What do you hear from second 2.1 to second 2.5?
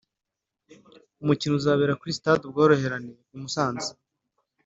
Stade